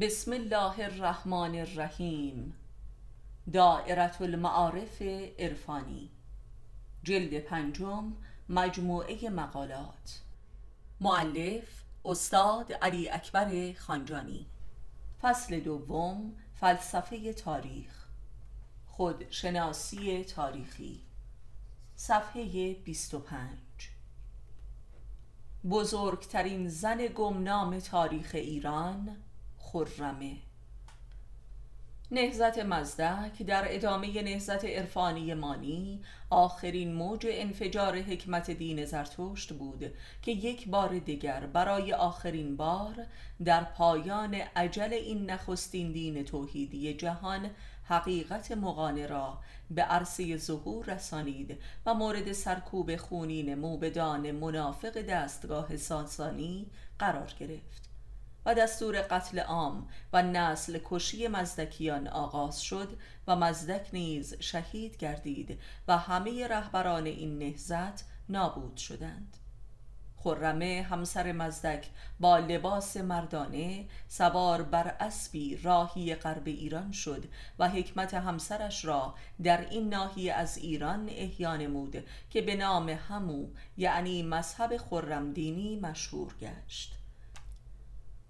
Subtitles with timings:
[0.00, 2.54] بسم الله الرحمن الرحیم.
[3.52, 5.02] دائرة المعارف
[5.38, 6.10] عرفانی.
[7.02, 8.12] جلد پنجم
[8.48, 10.20] مجموعه مقالات.
[11.00, 14.46] معلف استاد علی اکبر خانجانی.
[15.22, 18.06] فصل دوم فلسفه تاریخ.
[18.86, 21.00] خودشناسی تاریخی.
[21.96, 23.48] صفحه 25
[25.70, 29.16] بزرگترین زن گمنام تاریخ ایران
[29.72, 30.36] خرمه.
[32.10, 40.32] نهزت مزدک در ادامه نهزت عرفانی مانی آخرین موج انفجار حکمت دین زرتشت بود که
[40.32, 43.06] یک بار دیگر برای آخرین بار
[43.44, 47.50] در پایان عجل این نخستین دین توحیدی جهان
[47.84, 49.38] حقیقت مقانه را
[49.70, 56.66] به عرصه ظهور رسانید و مورد سرکوب خونین موبدان منافق دستگاه ساسانی
[56.98, 57.91] قرار گرفت.
[58.46, 65.60] و دستور قتل عام و نسل کشی مزدکیان آغاز شد و مزدک نیز شهید گردید
[65.88, 69.36] و همه رهبران این نهزت نابود شدند.
[70.24, 71.86] خرمه همسر مزدک
[72.20, 77.24] با لباس مردانه سوار بر اسبی راهی غرب ایران شد
[77.58, 83.46] و حکمت همسرش را در این ناحیه از ایران احیا نمود که به نام همو
[83.76, 87.01] یعنی مذهب خرمدینی مشهور گشت.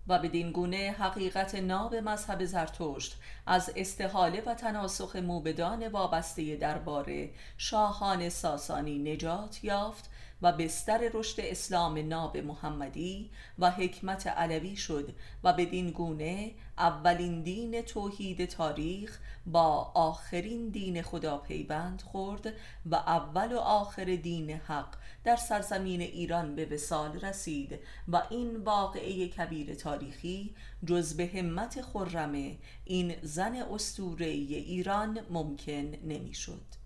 [0.08, 8.28] و بدین گونه حقیقت ناب مذهب زرتشت از استحاله و تناسخ موبدان وابسته درباره شاهان
[8.28, 10.11] ساسانی نجات یافت
[10.43, 17.83] و بستر رشد اسلام ناب محمدی و حکمت علوی شد و بدین گونه اولین دین
[17.83, 22.47] توحید تاریخ با آخرین دین خدا پیوند خورد
[22.87, 29.29] و اول و آخر دین حق در سرزمین ایران به وسال رسید و این واقعه
[29.29, 30.55] کبیر تاریخی
[30.87, 36.83] جز به همت خرمه این زن اسطوره ایران ممکن نمی‌شد.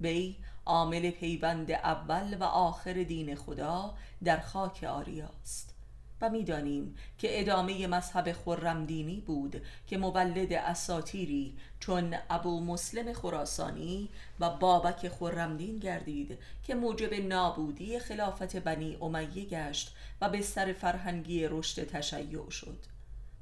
[0.00, 3.94] وی عامل پیوند اول و آخر دین خدا
[4.24, 5.74] در خاک آریاست.
[6.20, 14.08] و می‌دانیم که ادامه مذهب خرمدینی بود که مولد اساتیری چون ابو مسلم خراسانی
[14.40, 21.46] و بابک خرمدین گردید که موجب نابودی خلافت بنی امیه گشت و به سر فرهنگی
[21.46, 22.89] رشد تشیع شد.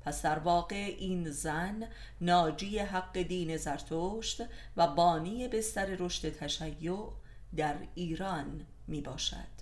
[0.08, 1.88] پس در واقع این زن
[2.20, 4.42] ناجی حق دین زرتشت
[4.76, 7.12] و بانی بستر رشد تشیع
[7.56, 9.58] در ایران می باشد.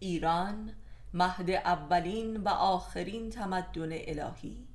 [0.00, 0.72] ایران
[1.14, 4.66] مهد اولین و آخرین تمدن الهی.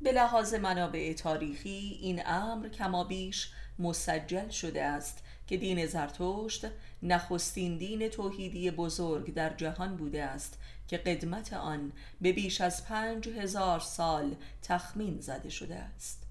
[0.00, 6.66] به لحاظ منابع تاریخی این امر کمابیش مسجل شده است که دین زرتشت
[7.02, 10.58] نخستین دین توحیدی بزرگ در جهان بوده است
[10.88, 16.26] که قدمت آن به بیش از پنج هزار سال تخمین زده شده است.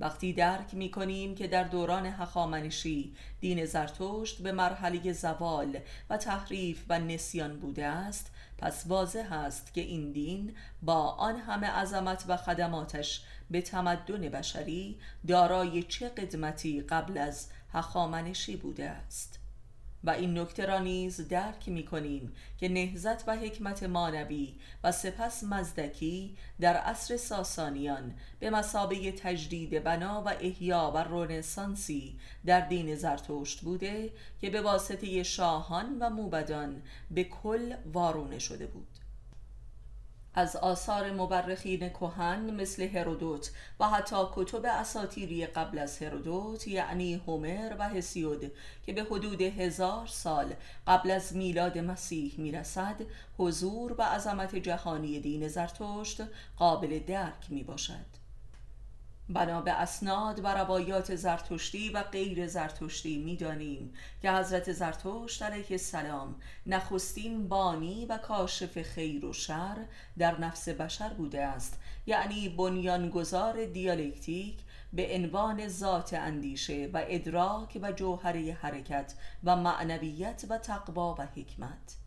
[0.00, 5.78] وقتی درک می کنیم که در دوران هخامنشی دین زرتشت به مرحله زوال
[6.10, 11.66] و تحریف و نسیان بوده است پس واضح است که این دین با آن همه
[11.66, 19.38] عظمت و خدماتش به تمدن بشری دارای چه قدمتی قبل از هخامنشی بوده است.
[20.06, 24.54] و این نکته را نیز درک می کنیم که نهزت و حکمت مانوی
[24.84, 32.60] و سپس مزدکی در عصر ساسانیان به مسابه تجدید بنا و احیا و رونسانسی در
[32.60, 38.95] دین زرتشت بوده که به واسطه شاهان و موبدان به کل وارونه شده بود.
[40.36, 47.76] از آثار مورخین کهن مثل هرودوت و حتی کتب اساتیری قبل از هرودوت یعنی هومر
[47.78, 48.52] و هسیود
[48.86, 50.54] که به حدود هزار سال
[50.86, 52.96] قبل از میلاد مسیح می‌رسد
[53.38, 56.22] حضور و عظمت جهانی دین زرتشت
[56.56, 58.15] قابل درک می باشد
[59.28, 66.34] بنا به اسناد و روایات زرتشتی و غیر زرتشتی می‌دانیم که حضرت زرتشت علیه السلام
[66.66, 69.76] نخستین بانی و کاشف خیر و شر
[70.18, 71.78] در نفس بشر بوده است.
[72.06, 74.58] یعنی بنیانگذار دیالکتیک
[74.92, 79.14] به عنوان ذات اندیشه و ادراک و جوهره حرکت
[79.44, 82.05] و معنویت و تقوا و حکمت.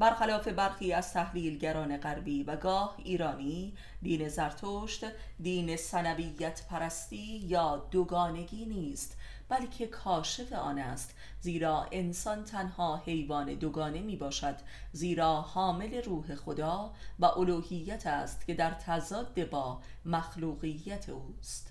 [0.00, 5.04] برخلاف برخی از تحلیلگران غربی و گاه ایرانی دین زرتشت
[5.40, 9.16] دین سنویت پرستی یا دوگانگی نیست
[9.48, 11.14] بلکه کاشف آن است.
[11.40, 14.56] زیرا انسان تنها حیوان دوگانه می باشد
[14.92, 21.69] زیرا حامل روح خدا و الوهیت است که در تضاد با مخلوقیت اوست.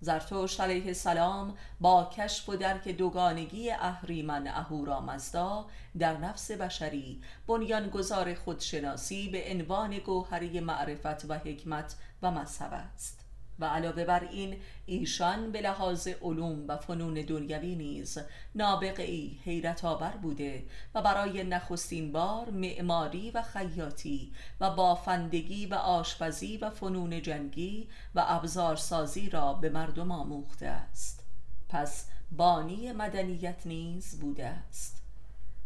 [0.00, 5.66] زرتشت علیه السلام با کشف و درک دوگانگی اهریمن اهورامزدا
[5.98, 13.19] در نفس بشری بنیانگذار خودشناسی به عنوان گوهری معرفت و حکمت و مذهب است.
[13.60, 18.18] و علاوه بر این ایشان به لحاظ علوم و فنون دنیوی نیز
[18.54, 19.04] نابغه
[19.44, 20.64] حیرت آور بوده
[20.94, 28.24] و برای نخستین بار معماری و خیاطی و بافندگی و آشپزی و فنون جنگی و
[28.28, 31.24] ابزارسازی را به مردم آموخته است.
[31.68, 35.02] پس بانی مدنیت نیز بوده است.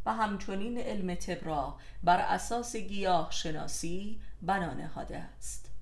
[0.06, 5.73] و همچنین علم تبرا بر اساس گیاه شناسی بنا نهاده است.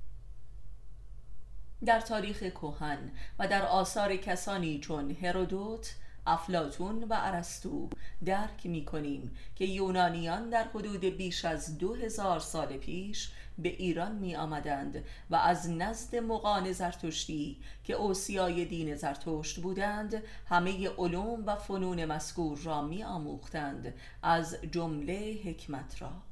[1.87, 5.95] در تاریخ کهن و در آثار کسانی چون هرودوت
[6.27, 7.89] افلاتون و ارسطو
[8.25, 14.13] درک می کنیم که یونانیان در حدود بیش از دو هزار سال پیش به ایران
[14.13, 21.57] می آمدند و از نزد مقان زرتشتی که اوسیای دین زرتشت بودند همه علوم و
[21.57, 26.32] فنون مذکور را می آموختند از جمله حکمت را.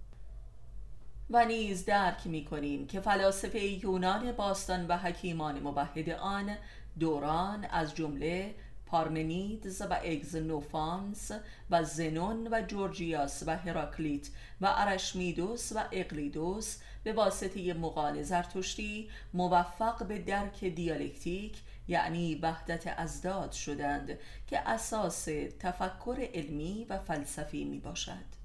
[1.30, 6.56] و نیز درک می کنیم که فلاسفه یونان باستان و حکیمان مبهد آن
[6.98, 8.54] دوران از جمله
[8.86, 11.30] پارمنیدز و اگزنوفانس
[11.70, 14.28] و زنون و جورجیاس و هراکلیت
[14.60, 23.52] و ارشمیدوس و اقلیدوس به واسطه مقال زرتشتی موفق به درک دیالکتیک یعنی وحدت ازداد
[23.52, 25.24] شدند که اساس
[25.58, 28.39] تفکر علمی و فلسفی می باشد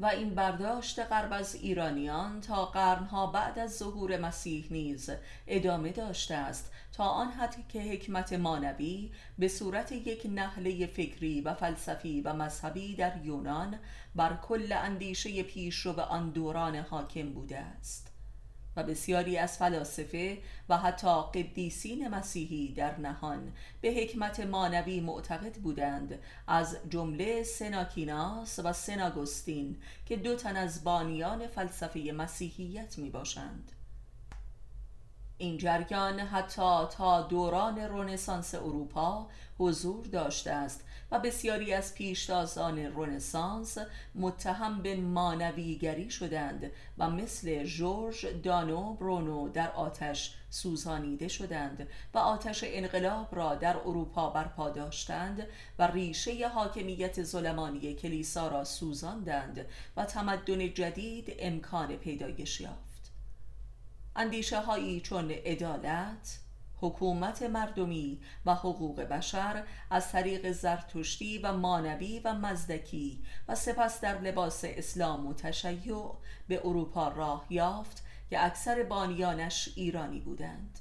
[0.00, 5.10] و این برداشت غرب از ایرانیان تا قرنها بعد از ظهور مسیح نیز
[5.46, 11.54] ادامه داشته است تا آن حد که حکمت مانوی به صورت یک نحله فکری و
[11.54, 13.78] فلسفی و مذهبی در یونان
[14.14, 18.09] بر کل اندیشه پیشرو آن دوران حاکم بوده است.
[18.76, 20.38] و بسیاری از فلاسفه
[20.68, 28.72] و حتی قدیسین مسیحی در نهان به حکمت مانوی معتقد بودند از جمله سناکیناس و
[28.72, 29.76] سناگوستین
[30.06, 33.72] که دو تن از بانیان فلسفه مسیحیت می باشند
[35.40, 39.26] این جریان حتی تا دوران رونسانس اروپا
[39.58, 43.78] حضور داشته است و بسیاری از پیشتازان رنسانس
[44.14, 52.64] متهم به مانویگری شدند و مثل جورج دانو برونو در آتش سوزانیده شدند و آتش
[52.66, 55.46] انقلاب را در اروپا برپا داشتند
[55.78, 59.66] و ریشه حاکمیت ظلمانی کلیسا را سوزاندند
[59.96, 62.89] و تمدن جدید امکان پیدایش یافت.
[64.16, 66.38] اندیشه هایی چون عدالت
[66.80, 74.20] حکومت مردمی و حقوق بشر از طریق زرتشتی و مانوی و مزدکی و سپس در
[74.20, 76.12] لباس اسلام و تشیع
[76.48, 80.78] به اروپا راه یافت که اکثر بانیانش ایرانی بودند.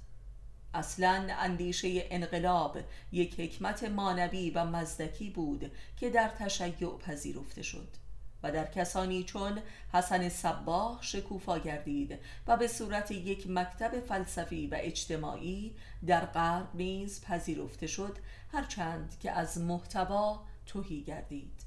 [0.74, 2.78] اصلا اندیشه انقلاب
[3.12, 7.99] یک حکمت مانوی و مزدکی بود که در تشیع پذیرفته شد.
[8.44, 9.60] و در کسانی چون
[9.94, 15.76] حسن صباح شکوفا گردید و به صورت یک مکتب فلسفی و اجتماعی
[16.08, 18.18] در غرب نیز پذیرفته شد
[18.52, 21.59] هرچند که از محتوا توهی گردید.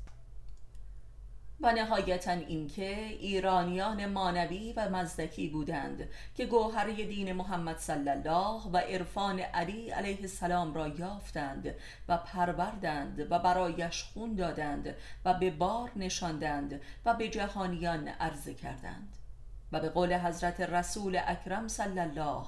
[1.62, 8.76] و نهایتا اینکه ایرانیان مانوی و مزدکی بودند که گوهره دین محمد صلی الله و
[8.76, 11.74] عرفان علی علیه السلام را یافتند
[12.08, 14.94] و پروردند و برایش خون دادند
[15.24, 19.16] و به بار نشاندند و به جهانیان عرضه کردند.
[19.72, 22.46] و به قول حضرت رسول اکرم صلی الله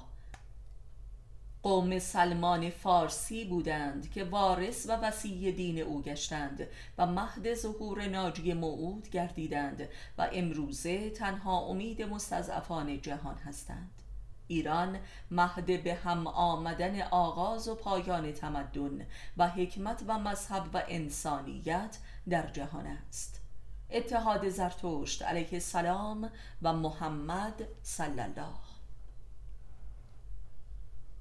[1.65, 6.67] قوم سلمان فارسی بودند که وارث و وسیع دین او گشتند
[6.97, 14.01] و مهد ظهور ناجی موعود گردیدند و امروزه تنها امید مستضعفان جهان هستند.
[14.47, 14.99] ایران
[15.31, 19.05] مهد به هم آمدن آغاز و پایان تمدن
[19.37, 21.97] و حکمت و مذهب و انسانیت
[22.29, 23.41] در جهان است.
[23.89, 26.29] اتحاد زرتشت علیه السلام
[26.61, 28.64] و محمد صلی الله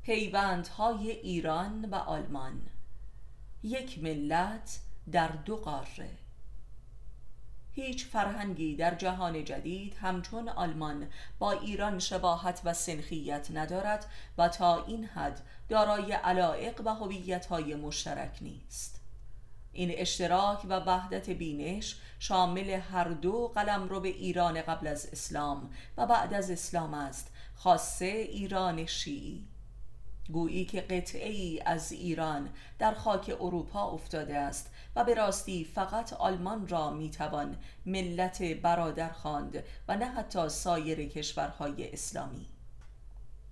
[0.05, 2.63] پیوندهای ایران و آلمان.
[3.63, 4.79] یک ملت
[5.13, 6.11] در دو قاره.
[7.73, 11.09] هیچ فرهنگی در جهان جدید همچون آلمان
[11.39, 14.07] با ایران شباهت و سنخیت ندارد
[14.39, 19.01] و تا این حد دارای علائق و هویت‌های مشترک نیست.
[19.73, 25.71] این اشتراک و وحدت بینش شامل هر دو قلم رو به ایران قبل از اسلام
[25.97, 29.54] و بعد از اسلام است خاصه ایران شیعی.
[30.33, 36.69] گویی که قطعه از ایران در خاک اروپا افتاده است و به راستی فقط آلمان
[36.69, 42.47] را می‌توان ملت برادر خواند و نه حتی سایر کشورهای اسلامی.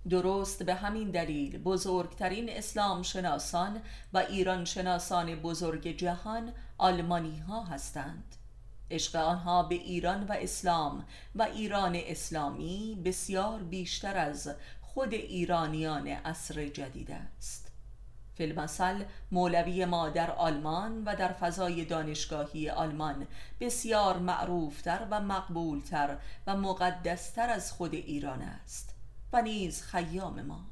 [0.09, 3.81] درست به همین دلیل بزرگترین اسلام شناسان
[4.13, 8.35] و ایران شناسان بزرگ جهان آلمانی ها هستند.
[8.91, 14.55] عشق آنها به ایران و اسلام و ایران اسلامی بسیار بیشتر از
[14.93, 17.71] خود ایرانیان عصر جدید است.
[18.35, 23.27] فیلمسل مولوی ما در آلمان و در فضای دانشگاهی آلمان
[23.59, 28.95] بسیار معروفتر و مقبولتر و مقدستر از خود ایران است
[29.33, 30.65] و نیز خیام ما.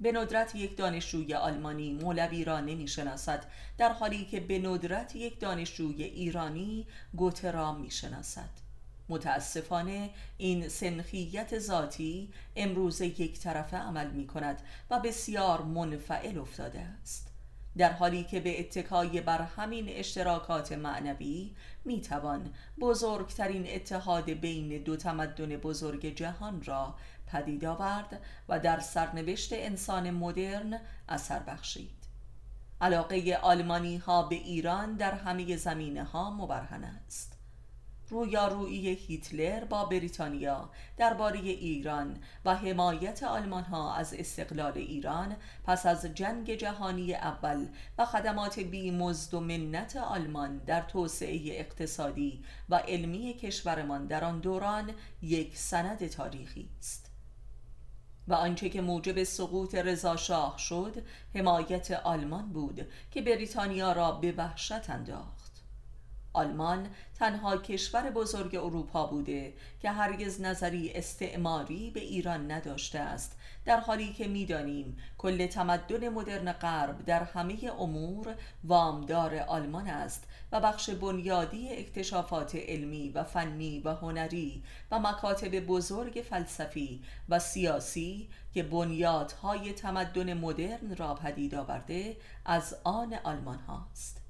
[0.00, 3.44] به ندرت یک دانشجوی آلمانی مولوی را نمی شناسد
[3.78, 8.63] در حالی که به ندرت یک دانشجوی ایرانی گوته را می شناسد
[9.08, 17.30] متاسفانه این سنخیت ذاتی امروز یک طرفه عمل می کند و بسیار منفعل افتاده است.
[17.76, 24.96] در حالی که به اتکای بر همین اشتراکات معنوی می توان بزرگترین اتحاد بین دو
[24.96, 26.94] تمدن بزرگ جهان را
[27.26, 32.04] پدید آورد و در سرنوشت انسان مدرن اثر بخشید.
[32.80, 37.33] علاقه آلمانی ها به ایران در همه زمینه ها مبرهن است.
[38.14, 46.06] رویارویی هیتلر با بریتانیا درباره ایران و حمایت آلمان ها از استقلال ایران پس از
[46.06, 47.68] جنگ جهانی اول
[47.98, 54.90] و خدمات بیمزد و منت آلمان در توسعه اقتصادی و علمی کشورمان در آن دوران
[55.22, 57.10] یک سند تاریخی است.
[58.28, 61.02] و آنچه که موجب سقوط رضاشاه شد
[61.34, 65.33] حمایت آلمان بود که بریتانیا را به وحشت انداخت.
[66.34, 66.86] آلمان
[67.18, 73.38] تنها کشور بزرگ اروپا بوده که هرگز نظری استعماری به ایران نداشته است.
[73.64, 80.60] در حالی که می‌دانیم کل تمدن مدرن غرب در همه امور وامدار آلمان است و
[80.60, 88.62] بخش بنیادی اکتشافات علمی و فنی و هنری و مکاتب بزرگ فلسفی و سیاسی که
[88.62, 94.23] بنیادهای تمدن مدرن را پدید آورده از آن آلمان هاست.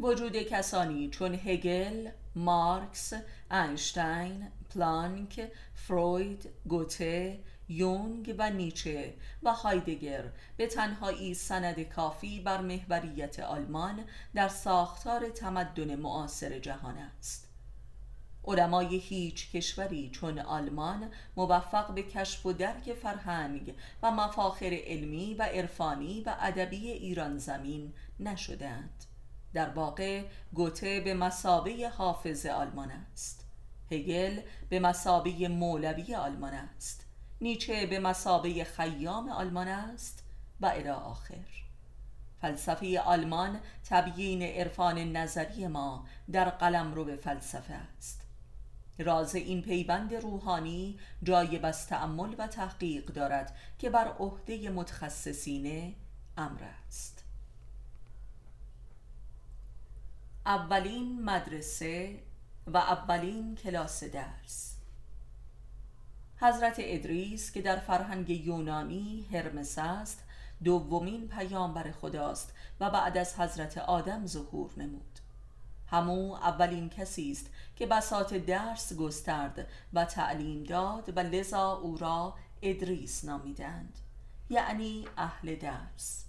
[0.00, 3.12] وجود کسانی چون هگل، مارکس،
[3.50, 10.24] اینشتین، پلانک، فروید، گوته، یونگ و نیچه و هایدگر
[10.56, 17.48] به تنهایی سند کافی بر محوریت آلمان در ساختار تمدن معاصر جهان است.
[18.44, 25.42] علمای هیچ کشوری چون آلمان موفق به کشف و درک فرهنگ و مفاخر علمی و
[25.42, 29.03] عرفانی و ادبی ایران زمین نشدند
[29.54, 33.44] در واقع گوته به مسابه حافظ آلمان است.
[33.90, 37.06] هگل به مسابه مولوی آلمان است.
[37.40, 40.24] نیچه به مسابه خیام آلمان است
[40.60, 41.64] و الی آخر.
[42.40, 48.20] فلسفه آلمان تبیین عرفان نظری ما در قلم رو به فلسفه است.
[48.98, 55.94] راز این پیوند روحانی جای بس تأمل و تحقیق دارد که بر عهده متخصصین
[56.36, 57.23] امر است.
[60.46, 62.18] اولین مدرسه
[62.66, 64.76] و اولین کلاس درس.
[66.36, 70.24] حضرت ادریس که در فرهنگ یونانی هرمس است
[70.64, 75.18] دومین پیامبر خداست و بعد از حضرت آدم ظهور نمود.
[75.86, 77.46] همو اولین کسی است
[77.76, 83.98] که بساط درس گسترد و تعلیم داد و لذا او را ادریس نامیدند
[84.50, 86.24] یعنی اهل درس.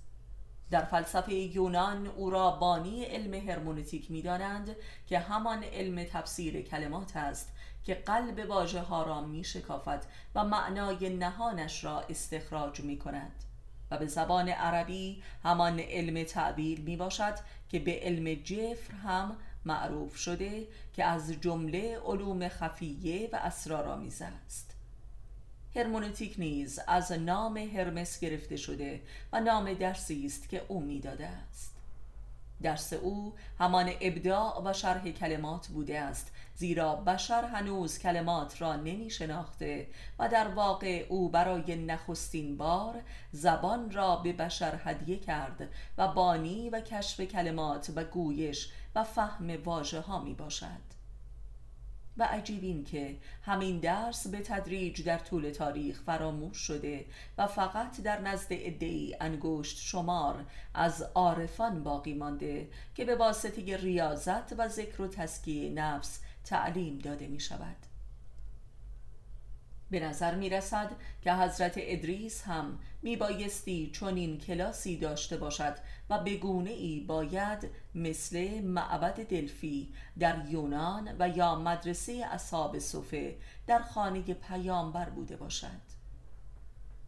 [0.72, 4.75] در فلسفه یونان او را بانی علم هرمونتیک می دانند
[5.07, 7.51] که همان علم تفسیر کلمات است
[7.84, 10.05] که قلب واژه ها را می شکافد
[10.36, 13.43] و معنای نهانش را استخراج می کند
[13.91, 17.34] و به زبان عربی همان علم تعبیر می باشد
[17.69, 24.75] که به علم جفر هم معروف شده که از جمله علوم خفیه و اسرارآمیز است.
[25.75, 29.01] هرمونتیک نیز از نام هرمس گرفته شده
[29.34, 31.75] و نام درسی است که او می‌داده است.
[32.62, 39.10] درس او همان ابداع و شرح کلمات بوده است زیرا بشر هنوز کلمات را نمی
[39.10, 39.88] شناخته
[40.20, 43.01] و در واقع او برای نخستین بار
[43.32, 49.63] زبان را به بشر هدیه کرد و بانی و کشف کلمات و گویش و فهم
[49.63, 50.95] واژه ها می باشد
[52.17, 57.05] و عجیب این که همین درس به تدریج در طول تاریخ فراموش شده
[57.38, 64.60] و فقط در نزد ادهی انگشت شمار از عارفان باقی مانده که به واسطه ریاضت
[64.60, 67.95] و ذکر و تسکیه نفس تعلیم داده می شود
[69.92, 75.75] به نظر می رسد که حضرت ادریس هم می بایستی چون این کلاسی داشته باشد
[76.10, 83.38] و بگونه ای باید مثل معبد دلفی در یونان و یا مدرسه اصحاب صفه
[83.68, 85.85] در خانه پیامبر بوده باشد.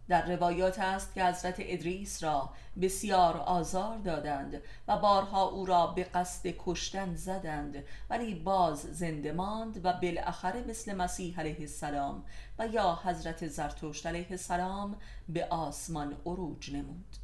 [0.07, 2.49] در روایات است که حضرت ادریس را
[2.81, 9.85] بسیار آزار دادند و بارها او را به قصد کشتن زدند ولی باز زنده ماند
[9.85, 12.23] و بالاخره مثل مسیح علیه السلام
[12.59, 14.95] و یا حضرت زرتشت علیه السلام
[15.29, 17.15] به آسمان عروج نمود.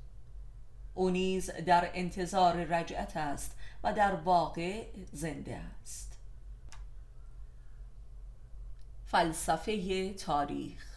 [0.93, 6.17] او نیز در انتظار رجعت است و در واقع زنده است.
[9.05, 10.92] فلسفه تاریخ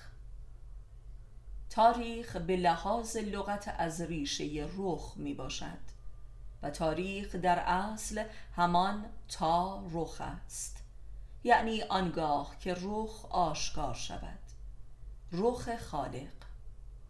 [1.76, 5.78] تاریخ به لحاظ لغت از ریشه رخ می باشد
[6.62, 8.24] و تاریخ در اصل
[8.56, 10.84] همان تا رخ است.
[11.44, 14.38] یعنی آنگاه که رخ آشکار شود.
[15.32, 16.32] رخ خالق.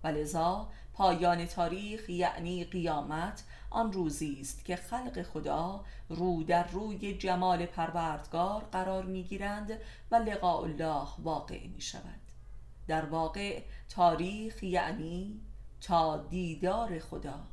[0.05, 7.15] و لذا پایان تاریخ یعنی قیامت آن روزی است که خلق خدا رو در روی
[7.15, 9.81] جمال پروردگار قرار می گیرند
[10.11, 12.26] و لقاء الله واقع می شود
[12.87, 15.41] در واقع تاریخ یعنی
[15.81, 17.45] تا دیدار خدا.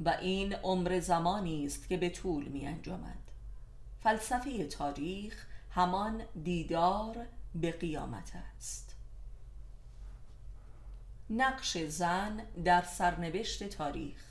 [0.00, 3.18] و این عمر زمانی است که به طول می انجامد.
[4.00, 8.96] فلسفه تاریخ همان دیدار به قیامت است.
[11.30, 14.27] نقش زن در سرنوشت تاریخ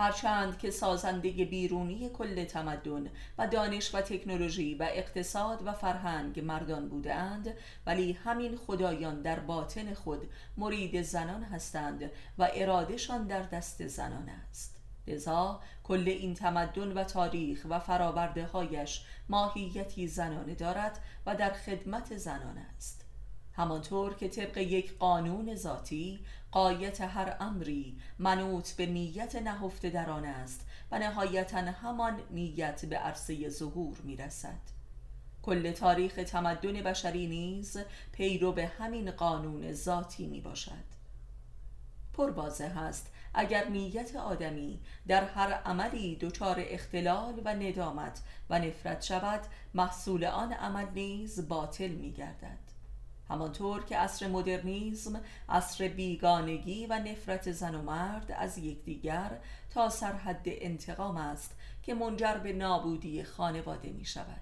[0.00, 6.88] هرچند که سازنده بیرونی کل تمدن و دانش و تکنولوژی و اقتصاد و فرهنگ مردان
[6.88, 7.54] بودند
[7.86, 14.76] ولی همین خدایان در باطن خود مرید زنان هستند و ارادهشان در دست زنان است.
[15.06, 22.16] لذا کل این تمدن و تاریخ و فراورده هایش ماهیتی زنانه دارد و در خدمت
[22.16, 23.09] زنان است.
[23.60, 26.20] همانطور که طبق یک قانون ذاتی
[26.52, 32.96] قایت هر امری منوط به نیت نهفته در آن است و نهایتا همان نیت به
[32.96, 34.60] عرصه ظهور می‌رسد.
[35.42, 37.78] کل تاریخ تمدن بشری نیز
[38.12, 40.90] پیرو به همین قانون ذاتی می باشد
[42.12, 49.40] پر است اگر نیت آدمی در هر عملی دچار اختلال و ندامت و نفرت شود
[49.74, 52.69] محصول آن عمل نیز باطل می گردد
[53.30, 59.38] همانطور که عصر مدرنیزم عصر بیگانگی و نفرت زن و مرد از یکدیگر
[59.70, 64.40] تا سرحد انتقام است که منجر به نابودی خانواده می شود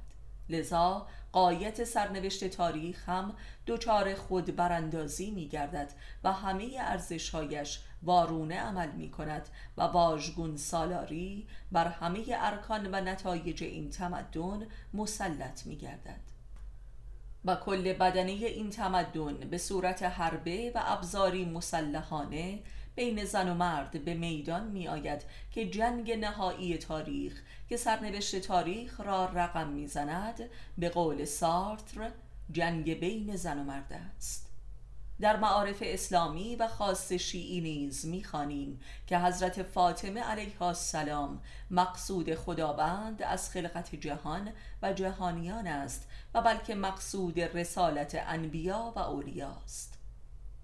[0.48, 3.34] لذا قایت سرنوشت تاریخ هم
[3.66, 5.92] دچار خود براندازی می گردد
[6.24, 13.62] و همه ارزشهایش وارونه عمل می کند و واژگون سالاری بر همه ارکان و نتایج
[13.62, 16.27] این تمدن مسلط می گردد
[17.44, 22.58] و کل بدنه این تمدن به صورت حربه و ابزاری مسلحانه
[22.94, 25.22] بین زن و مرد به میدان می آید
[25.52, 32.10] که جنگ نهایی تاریخ که سرنوشت تاریخ را رقم می‌زند به قول سارتر
[32.52, 34.47] جنگ بین زن و مرد است.
[35.20, 43.22] در معارف اسلامی و خاص شیعی نیز می‌خوانیم که حضرت فاطمه علیها السلام مقصود خداوند
[43.22, 44.52] از خلقت جهان
[44.82, 49.98] و جهانیان است و بلکه مقصود رسالت انبیا و اولیاست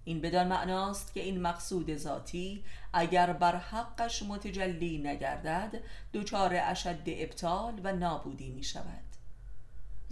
[0.04, 5.80] این بدان معناست که این مقصود ذاتی اگر بر حقش متجلی نگردد
[6.14, 9.13] دچار اشد ابطال و نابودی می شود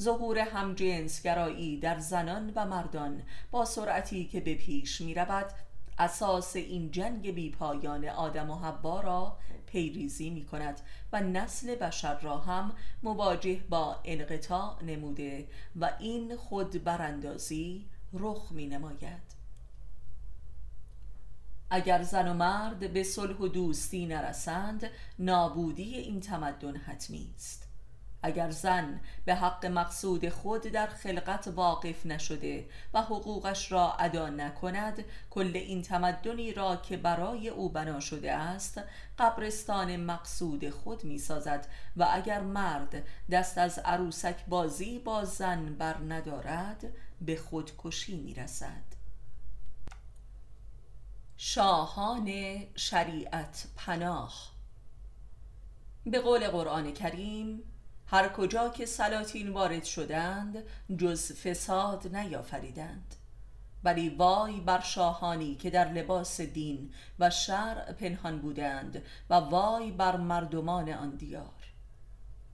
[0.00, 5.52] ظهور همجنسگرایی در زنان و مردان با سرعتی که به پیش می رود
[5.98, 10.80] اساس این جنگ بی پایان آدم و حوا را پیریزی می کند
[11.12, 18.66] و نسل بشر را هم مواجه با انقطاع نموده و این خود براندازی رخ می
[18.66, 19.32] نماید
[21.70, 27.61] اگر زن و مرد به صلح و دوستی نرسند نابودی این تمدن حتمی است.
[28.22, 35.04] اگر زن به حق مقصود خود در خلقت واقف نشده و حقوقش را ادا نکند
[35.30, 38.80] کل این تمدنی را که برای او بنا شده است
[39.18, 45.96] قبرستان مقصود خود می سازد و اگر مرد دست از عروسک بازی با زن بر
[45.96, 46.84] ندارد
[47.20, 49.02] به خودکشی می رسد
[51.36, 52.30] شاهان
[52.74, 54.52] شریعت پناه.
[56.06, 57.62] به قول قرآن کریم
[58.12, 60.64] هر کجا که سلاطین وارد شدند
[60.98, 63.14] جز فساد نیافریدند.
[63.84, 70.16] ولی وای بر شاهانی که در لباس دین و شرع پنهان بودند و وای بر
[70.16, 71.74] مردمان آن دیار.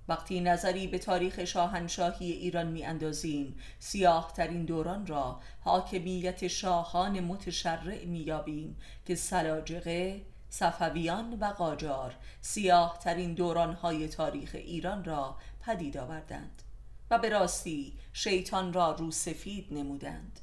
[0.08, 8.04] وقتی نظری به تاریخ شاهنشاهی ایران می اندازیم سیاه ترین دوران را حاکمیت شاهان متشرع
[8.04, 16.62] می یابیم که سلاجقه صفویان و قاجار سیاه ترین دورانهای تاریخ ایران را پدید آوردند
[17.10, 20.40] و به راستی شیطان را رو سفید نمودند.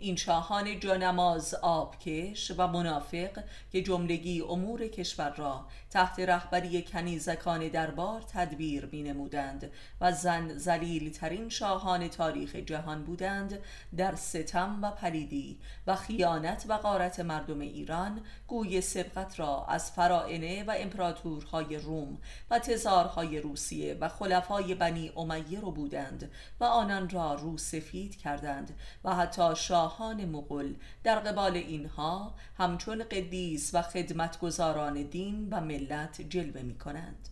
[0.00, 8.22] این شاهان جانماز آبکش و منافق که جملگی امور کشور را تحت رهبری کنیزکان دربار
[8.22, 13.58] تدبیر می نمودند و زن زلیل ترین شاهان تاریخ جهان بودند
[13.96, 20.64] در ستم و پلیدی و خیانت و غارت مردم ایران گوی سبقت را از فرائنه
[20.64, 22.18] و امپراتورهای روم
[22.50, 26.30] و تزارهای روسیه و خلفای بنی امیه رو بودند
[26.60, 29.56] و آنان را رو سفید کردند و حتی
[29.88, 30.74] شاهان مغل
[31.04, 37.28] در قبال اینها همچون قدیس و خدمتگزاران دین و ملت جلوه می کنند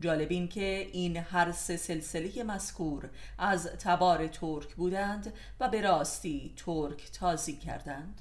[0.00, 6.54] جالب این که این هر سه سلسله مذکور از تبار ترک بودند و به راستی
[6.56, 8.20] ترک تازی کردند.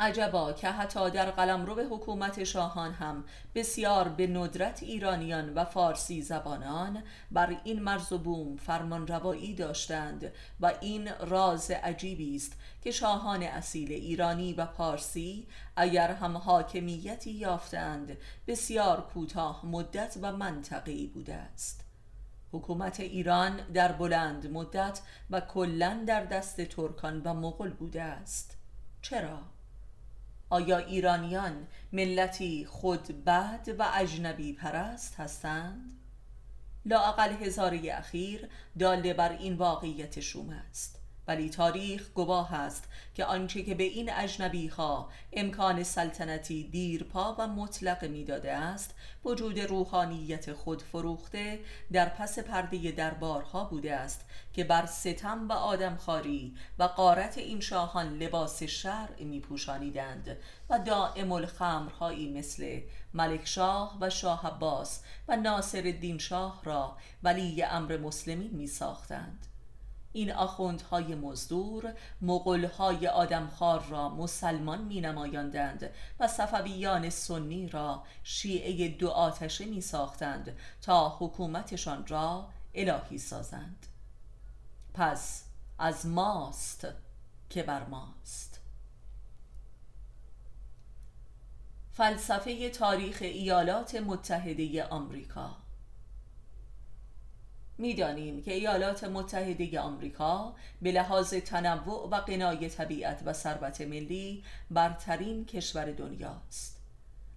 [0.00, 7.02] عجبا که حتی در قلمرو حکومت شاهان هم بسیار به ندرت ایرانیان و فارسی زبانان
[7.30, 13.42] بر این مرز و بوم فرمان روایی داشتند و این راز عجیبی است که شاهان
[13.42, 21.84] اصیل ایرانی و پارسی اگر هم حاکمیتی یافتند بسیار کوتاه مدت و منطقی بوده است
[22.52, 28.56] حکومت ایران در بلند مدت و کلا در دست ترکان و مغل بوده است
[29.02, 29.55] چرا؟
[30.50, 35.98] آیا ایرانیان ملتی خود بد و اجنبی پرست هستند؟
[36.84, 43.62] لااقل هزاره اخیر داله بر این واقعیت شوم است ولی تاریخ گواه است که آنچه
[43.62, 50.82] که به این اجنبی ها امکان سلطنتی دیرپا و مطلق می‌داده است وجود روحانیت خود
[50.82, 51.60] فروخته
[51.92, 58.18] در پس پرده دربارها بوده است که بر ستم و آدمخواری و قارت این شاهان
[58.18, 60.36] لباس شرع می پوشانیدند
[60.70, 62.80] و دائم الخمرهایی مثل
[63.14, 69.46] ملک شاه و شاه عباس و ناصر الدین شاه را ولی امر مسلمین می ساختند
[70.16, 79.08] این آخوندهای مزدور مغلهای آدمخوار را مسلمان می نمایاندند و صفویان سنی را شیعه دو
[79.08, 83.86] آتشه می ساختند تا حکومتشان را الهی سازند.
[84.94, 85.44] پس
[85.78, 86.86] از ماست
[87.50, 88.60] که بر ماست.
[91.92, 95.65] فلسفه تاریخ ایالات متحده آمریکا
[97.78, 105.44] می‌دانیم که ایالات متحده آمریکا به لحاظ تنوع و قنای طبیعت و ثروت ملی برترین
[105.44, 106.76] کشور دنیاست.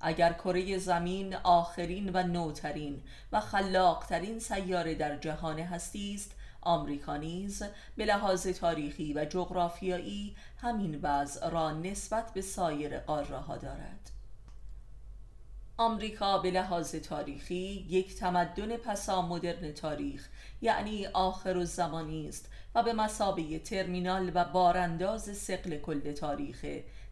[0.02, 7.64] اگر کره زمین آخرین و نوترین و خلاقترین سیاره در جهان هستی است آمریکا نیز
[7.96, 14.12] به لحاظ تاریخی و جغرافیایی همین وضع را نسبت به سایر قاره ها دارد.
[15.80, 20.30] آمریکا به لحاظ تاریخی یک تمدن پسا مدرن تاریخ
[20.62, 26.66] یعنی آخر و زمانی است و به مسابه ترمینال و بارانداز سقل کل تاریخ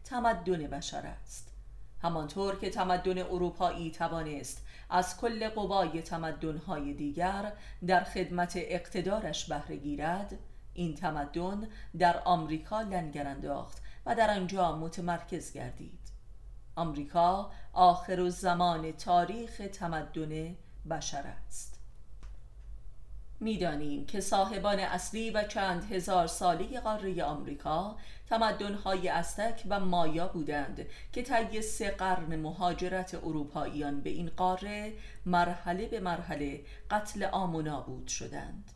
[0.04, 1.52] تمدن بشر است.
[2.02, 7.52] همانطور که تمدن اروپایی توانست از کل قوای تمدنهای دیگر
[7.86, 10.38] در خدمت اقتدارش بهره گیرد
[10.74, 15.97] این تمدن در آمریکا لنگر انداخت و در آنجا متمرکز گردید.
[16.78, 20.56] آمریکا آخر و زمان تاریخ تمدن
[20.90, 21.80] بشر است.
[23.40, 30.86] می‌دانیم که صاحبان اصلی و چند هزار ساله قاره آمریکا تمدن‌های استک و مایا بودند
[31.12, 34.92] که طی سه قرن مهاجرت اروپاییان به این قاره
[35.26, 38.70] مرحله به مرحله قتل عام و نابود شدند.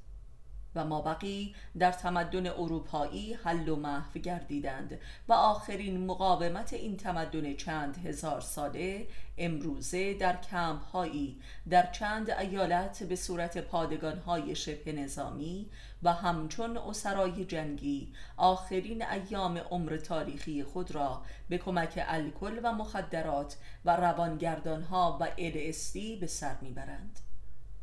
[0.75, 8.07] و مابقی در تمدن اروپایی حل و محو گردیدند و آخرین مقاومت این تمدن چند
[8.07, 9.07] هزار ساله
[9.39, 15.71] امروزه در کمپ هایی در چند ایالت به صورت پادگان های شبه نظامی
[16.03, 23.57] و همچون اسرای جنگی آخرین ایام عمر تاریخی خود را به کمک الکل و مخدرات
[23.85, 27.19] و روانگردان ها و LSD به سر می‌برند.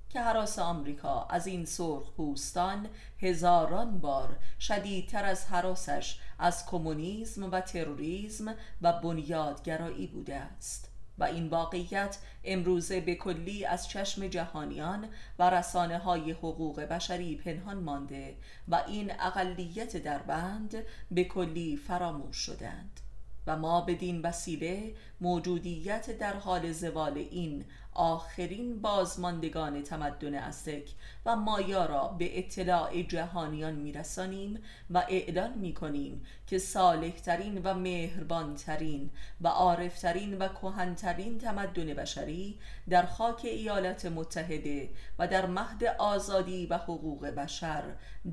[0.10, 2.88] که حراس آمریکا از این سرخ پوستان
[3.20, 11.48] هزاران بار شدیدتر از حراسش از کمونیسم و تروریسم و بنیادگرایی بوده است و این
[11.48, 15.08] واقعیت امروزه به کلی از چشم جهانیان
[15.40, 18.36] و رسانه های حقوق بشری پنهان مانده
[18.68, 20.76] و این اقلیت در بند
[21.12, 23.00] به کلی فراموش شدند
[23.48, 30.90] و ما بدین وسیله موجودیت در حال زوال این آخرین بازماندگان تمدن استک
[31.26, 39.10] و مایا را به اطلاع جهانیان میرسانیم و اعلان می‌کنیم که صالحترین و مهربانترین
[39.42, 46.78] و عارفترین و کهنترین تمدن بشری در خاک ایالات متحده و در مهد آزادی و
[46.78, 47.84] حقوق بشر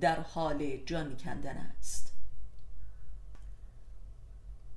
[0.00, 2.15] در حال جان کندن است.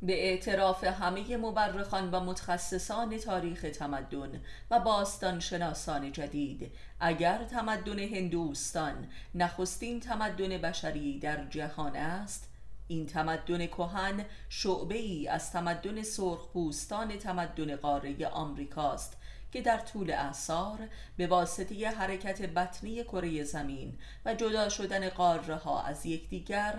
[0.02, 9.08] به اعتراف همه مبرخان و متخصصان تاریخ تمدن و باستان شناسان جدید اگر تمدن هندوستان
[9.36, 12.50] نخستین تمدن بشری در جهان است
[12.88, 19.18] این تمدن کهن شعبه ای از تمدن سرخپوستان تمدن قاره آمریکاست
[19.52, 20.80] که در طول اعثار
[21.18, 26.74] به واسطه حرکت بطنی کره زمین و جدا شدن قاره ها از یکدیگر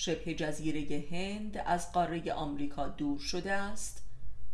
[0.00, 4.02] شبه جزیره هند از قاره آمریکا دور شده است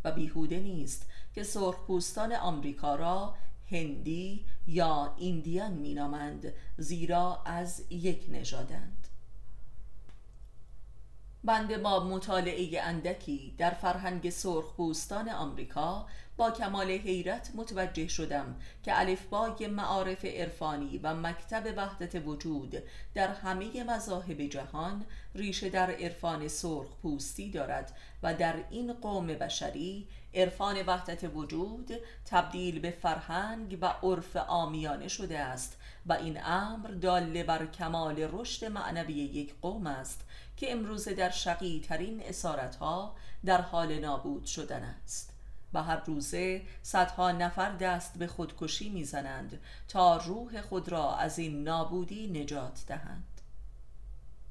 [0.05, 3.35] و بیهوده نیست که سرخپوستان آمریکا را
[3.71, 9.06] هندی یا ایندیان مینامند زیرا از یک نژادند.
[11.47, 16.07] بنده با مطالعه اندکی در فرهنگ سرخپوستان آمریکا
[16.37, 22.77] با کمال حیرت متوجه شدم که الفبای معارف عرفانی و مکتب وحدت وجود
[23.15, 25.05] در همه مذاهب جهان
[25.35, 31.91] ریشه در عرفان سرخ پوستی دارد و در این قوم بشری عرفان وحدت وجود
[32.25, 38.65] تبدیل به فرهنگ و عرف آمیانه شده است و این امر داله بر کمال رشد
[38.65, 40.25] معنوی یک قوم است
[40.57, 45.33] که امروزه در شقی ترین اسارتها در حال نابود شدن است.
[45.73, 51.63] و هر روزه صدها نفر دست به خودکشی می‌زنند تا روح خود را از این
[51.63, 53.36] نابودی نجات دهند.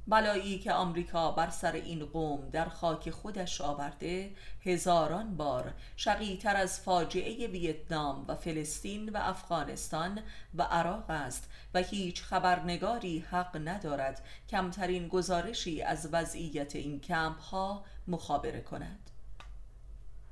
[0.08, 4.32] بلایی که آمریکا بر سر این قوم در خاک خودش آورده
[4.66, 10.20] هزاران بار شقیتر از فاجعه ویتنام و فلسطین و افغانستان
[10.56, 17.86] و عراق است و هیچ خبرنگاری حق ندارد کمترین گزارشی از وضعیت این کمپ ها
[18.08, 19.10] مخابره کند.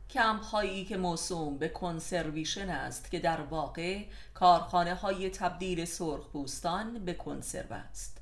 [0.09, 7.05] کمپ هایی که موسوم به کنسرویشن است که در واقع کارخانه های تبدیل سرخ بوستان
[7.05, 8.12] به کنسرو است.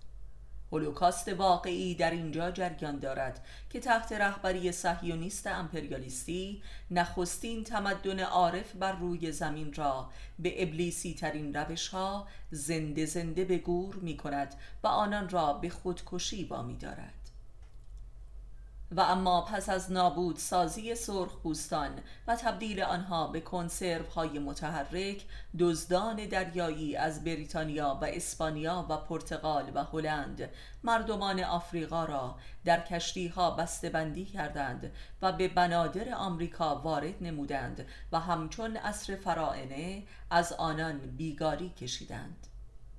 [0.72, 8.92] هولوکاست واقعی در اینجا جریان دارد که تحت رهبری صهیونیست امپریالیستی نخستین تمدن عارف بر
[8.92, 14.88] روی زمین را به ابلیسی ترین روش ها زنده زنده به گور می کند و
[14.88, 17.21] آنان را به خودکشی وامی دارد
[18.92, 21.46] و اما پس از نابود سازی سرخ
[22.28, 25.26] و تبدیل آنها به کنسرو های متحرک
[25.60, 30.50] دزدان دریایی از بریتانیا و اسپانیا و پرتغال و هلند
[30.84, 37.86] مردمان آفریقا را در کشتی ها بسته بندی کردند و به بنادر آمریکا وارد نمودند
[38.12, 42.48] و همچون اصر فرائنه از آنان بیگاری کشیدند.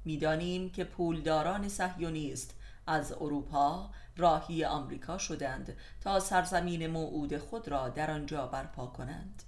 [0.04, 2.54] می‌دانیم که پولداران صهیونیست
[2.86, 9.42] از اروپا راهی آمریکا شدند تا سرزمین موعود خود را در آنجا برپا کنند.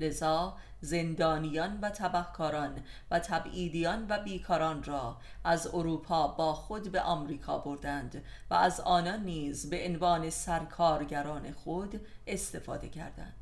[0.00, 7.58] لذا زندانیان و تبهکاران و تبعیدیان و بیکاران را از اروپا با خود به آمریکا
[7.58, 13.39] بردند و از آنان نیز به عنوان سرکارگران خود استفاده کردند.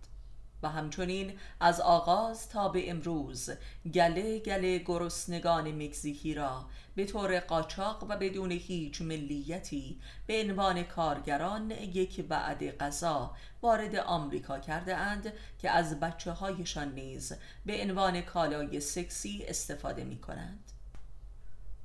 [0.62, 3.51] و همچنین از آغاز تا به امروز
[3.94, 11.71] گله گله گرسنگان مکزیکی را به طور قاچاق و بدون هیچ ملیتی به عنوان کارگران
[11.71, 17.33] یک وعده غذا وارد آمریکا کرده اند که از بچه هایشان نیز
[17.66, 20.73] به عنوان کالای سکسی استفاده می کنند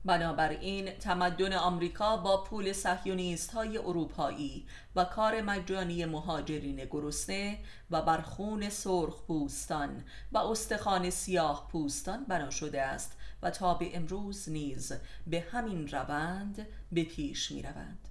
[0.05, 7.59] بنابراین تمدن آمریکا با پول سهیونیست های اروپایی و کار مجانی مهاجرین گرسنه
[7.91, 14.49] و برخون سرخ پوستان و استخوان سیاه پوستان بنا شده است و تا به امروز
[14.49, 14.93] نیز
[15.27, 18.07] به همین روند به پیش می روند.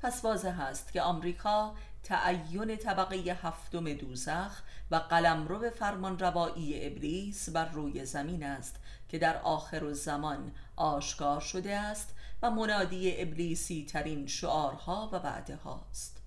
[0.00, 7.68] پس واضح است که آمریکا تعین طبقه هفتم دوزخ و قلمرو فرمان روایی ابلیس بر
[7.68, 8.76] روی زمین است
[9.12, 16.22] که در آخر زمان آشکار شده است و منادی ابلیسی ترین شعارها و وعده هاست.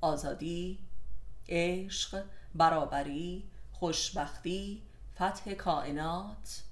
[0.00, 0.78] آزادی،
[1.48, 4.82] عشق، برابری، خوشبختی،
[5.14, 6.62] فتح کائنات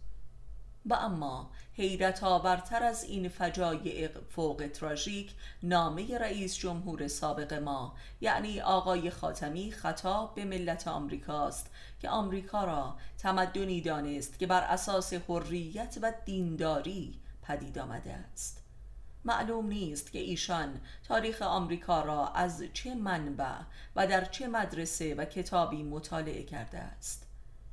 [0.87, 8.61] و اما حیرت آورتر از این فجایع فوق تراژیک نامه رئیس جمهور سابق ما یعنی
[8.61, 11.71] آقای خاتمی خطاب به ملت آمریکاست
[12.01, 18.63] که آمریکا را تمدنی دانست که بر اساس حریت و دینداری پدید آمده است.
[19.25, 23.59] معلوم نیست که ایشان تاریخ آمریکا را از چه منبع
[23.97, 27.26] و در چه مدرسه و کتابی مطالعه کرده است.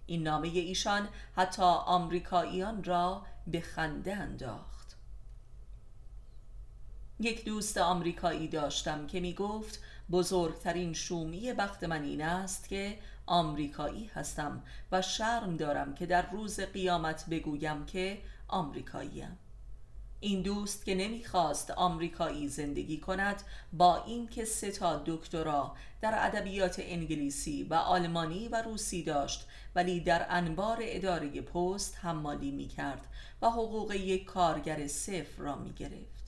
[0.05, 4.97] این نامه ایشان حتی آمریکاییان را به خنده انداخت.
[7.19, 9.79] یک دوست آمریکایی داشتم که می گفت
[10.11, 16.59] بزرگترین شومی بخت من این است که آمریکایی هستم و شرم دارم که در روز
[16.59, 19.37] قیامت بگویم که آمریکاییم.
[20.19, 27.63] این دوست که نمی‌خواست آمریکایی زندگی کند با اینکه سه تا دکترا در ادبیات انگلیسی
[27.63, 33.07] و آلمانی و روسی داشت ولی در انبار اداره پست حمالی می‌کرد
[33.41, 36.23] و حقوق یک کارگر صفر را می‌گرفت.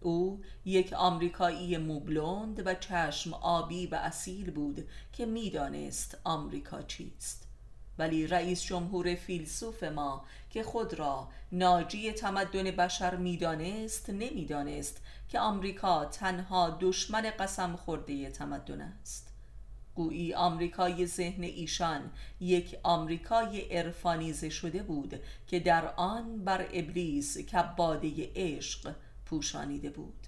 [0.00, 7.44] او یک آمریکایی موبلوند و چشم آبی و اصیل بود که می‌دانست آمریکا چیست.
[7.98, 16.04] ولی رئیس جمهور فیلسوف ما که خود را ناجی تمدن بشر می‌دانست نمی‌دانست که آمریکا
[16.04, 19.27] تنها دشمن قسم خورده تمدن است.
[19.98, 28.30] گویی آمریکای ذهن ایشان یک آمریکای عرفانیزه شده بود که در آن بر ابلیس کباده
[28.36, 28.94] عشق
[29.26, 30.26] پوشانیده بود.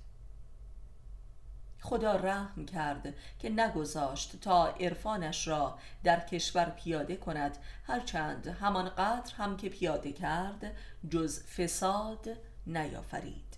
[1.80, 9.34] خدا رحم کرد که نگذاشت تا عرفانش را در کشور پیاده کند هرچند همان قدر
[9.34, 10.76] هم که پیاده کرد
[11.10, 12.28] جز فساد
[12.66, 13.56] نیافرید.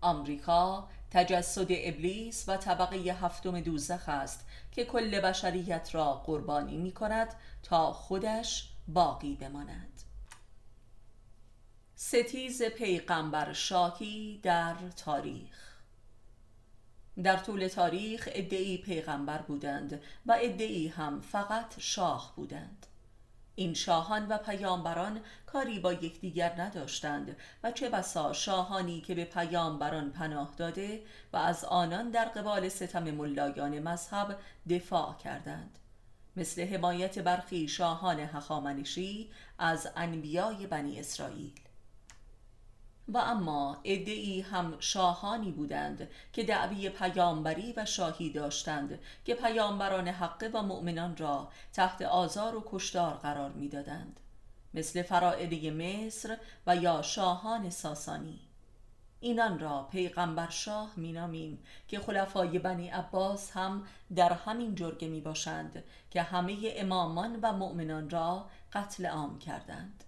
[0.00, 7.34] آمریکا تجسد ابلیس و طبقه هفتم دوزخ است که کل بشریت را قربانی می کند
[7.62, 10.02] تا خودش باقی بماند.
[11.94, 15.70] ستیز پیغمبر شاهی در تاریخ.
[17.22, 22.86] در طول تاریخ ادعی پیغمبر بودند و ادعی هم فقط شاه بودند.
[23.60, 30.10] این شاهان و پیامبران کاری با یکدیگر نداشتند و چه بسا شاهانی که به پیامبران
[30.10, 34.38] پناه داده و از آنان در قبال ستم ملایان مذهب
[34.70, 35.78] دفاع کردند.
[36.36, 41.59] مثل حمایت برخی شاهان هخامنشی از انبیای بنی اسرائیل.
[43.14, 50.48] و اما ادعی هم شاهانی بودند که دعوی پیامبری و شاهی داشتند که پیامبران حقه
[50.48, 54.20] و مؤمنان را تحت آزار و کشتار قرار می‌دادند.
[54.74, 58.40] مثل فرائده مصر و یا شاهان ساسانی.
[59.20, 65.84] اینان را پیغمبر شاه مینامیم که خلفای بنی عباس هم در همین جرگه می باشند
[66.10, 70.04] که همه امامان و مؤمنان را قتل عام کردند.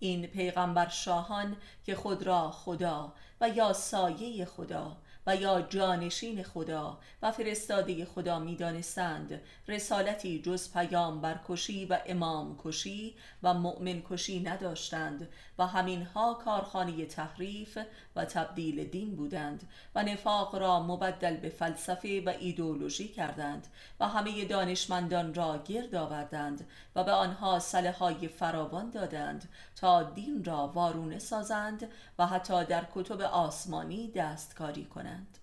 [0.00, 6.98] این پیغمبر شاهان که خود را خدا و یا سایه خدا و یا جانشین خدا
[7.22, 14.40] و فرستاده خدا می دانستند رسالتی جز پیام کشی و امام کشی و مؤمن کشی
[14.40, 17.78] نداشتند و همینها کارخانه تحریف
[18.16, 23.66] و تبدیل دین بودند و نفاق را مبدل به فلسفه و ایدولوژی کردند
[24.00, 29.48] و همه دانشمندان را گرد آوردند و به آنها سله های فراوان دادند
[29.80, 31.88] تا دین را وارونه سازند
[32.18, 35.38] و حتی در کتب آسمانی دستکاری کنند.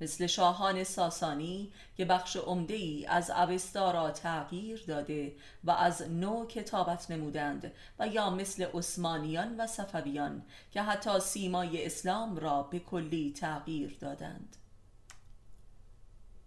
[0.00, 6.46] مثل شاهان ساسانی که بخش عمده ای از اوستا را تغییر داده و از نو
[6.46, 13.32] کتابت نمودند و یا مثل عثمانیان و صفویان که حتی سیمای اسلام را به کلی
[13.32, 14.56] تغییر دادند.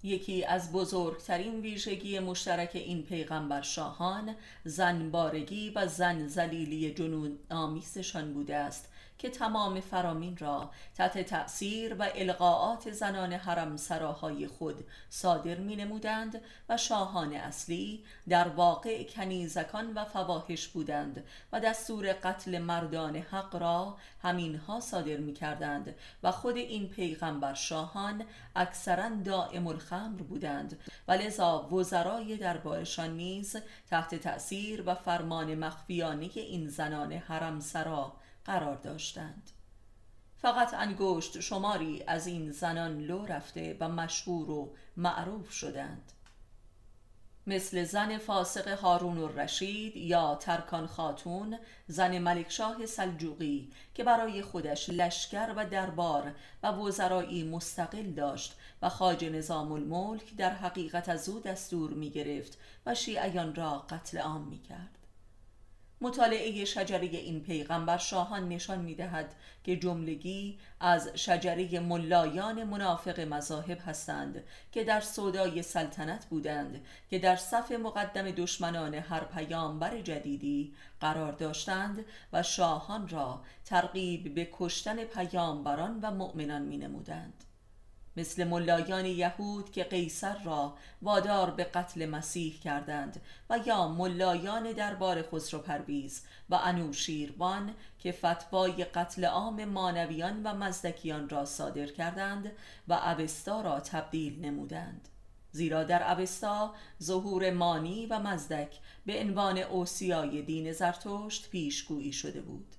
[0.03, 8.55] یکی از بزرگترین ویژگی مشترک این پیغمبر شاهان زنبارگی و زن زلیلی جنون آمیزشان بوده
[8.55, 8.92] است.
[9.23, 16.41] که تمام فرامین را تحت تأثیر و القاعات زنان حرم سراهای خود صادر می نمودند
[16.69, 23.97] و شاهان اصلی در واقع کنیزکان و فواحش بودند و دستور قتل مردان حق را
[24.23, 30.79] همینها صادر می کردند و خود این پیغمبر شاهان اکثرا دائم الخمر بودند.
[31.07, 33.55] و لذا وزرای دربارشان نیز
[33.89, 38.13] تحت تأثیر و فرمان مخفیانه این زنان حرم سرا
[38.45, 39.49] قرار داشتند.
[40.37, 46.11] فقط انگشت شماری از این زنان لو رفته و مشهور و معروف شدند.
[47.47, 55.53] مثل زن فاسق هارون الرشید یا ترکان خاتون زن ملکشاه سلجوقی که برای خودش لشکر
[55.55, 61.93] و دربار و وزرایی مستقل داشت و خاج نظام الملک در حقیقت از او دستور
[61.93, 65.02] می گرفت و شیعیان را قتل عام می کرد
[66.03, 73.77] مطالعه شجره این پیغمبر شاهان نشان می دهد که جملگی از شجره ملایان منافق مذاهب
[73.85, 81.31] هستند که در صدای سلطنت بودند که در صف مقدم دشمنان هر پیامبر جدیدی قرار
[81.31, 87.43] داشتند و شاهان را ترغیب به کشتن پیامبران و مؤمنان می نمودند.
[88.17, 95.21] مثل ملایان یهود که قیصر را وادار به قتل مسیح کردند و یا ملایان دربار
[95.21, 102.51] خسرو پرویز و انوشیروان که فتوای قتل عام مانویان و مزدکیان را صادر کردند
[102.87, 105.09] و اوستا را تبدیل نمودند.
[105.51, 112.75] زیرا در اوستا ظهور مانی و مزدک به عنوان اوسیای دین زرتشت پیشگویی شده بود.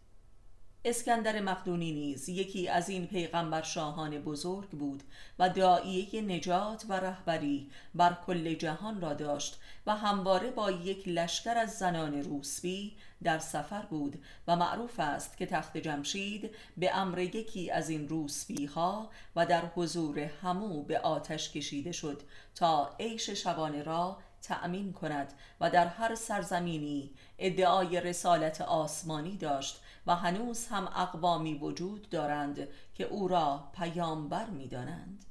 [0.86, 5.02] اسکندر مقدونی نیز یکی از این پیغمبر شاهان بزرگ بود
[5.38, 11.58] و دعایه نجات و رهبری بر کل جهان را داشت و همواره با یک لشکر
[11.58, 17.70] از زنان روسبی در سفر بود و معروف است که تخت جمشید به امر یکی
[17.70, 22.22] از این روسبی ها و در حضور همو به آتش کشیده شد
[22.54, 30.16] تا عیش شبانه را تأمین کند و در هر سرزمینی ادعای رسالت آسمانی داشت و
[30.16, 35.24] هنوز هم اقوامی وجود دارند که او را پیامبر می‌دانند.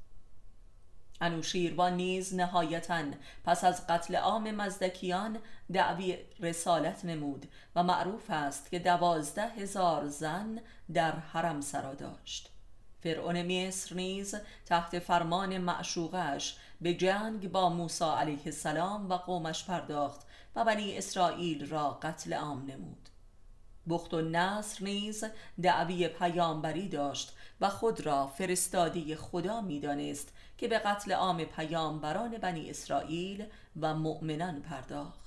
[1.22, 3.04] انوشیروان نیز نهایتا
[3.44, 5.40] پس از قتل عام مزدکیان
[5.74, 10.60] دعوی رسالت نمود و معروف است که دوازده هزار زن
[10.94, 12.50] در حرم سرا داشت.
[13.04, 20.22] فرعون مصر نیز تحت فرمان معشوقش به جنگ با موسی علیه السلام و قومش پرداخت
[20.56, 23.03] و بنی اسرائیل را قتل عام نمود.
[23.90, 25.24] بخت و نصر نیز
[25.62, 32.70] دعوی پیامبری داشت و خود را فرستادی خدا می‌دانست که به قتل عام پیامبران بنی
[32.70, 33.46] اسرائیل
[33.82, 35.23] و مؤمنان پرداخت.